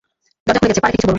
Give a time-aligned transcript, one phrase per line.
[0.45, 1.09] দরজা খুলে গেছে, পা রেখে কিছু বলুন।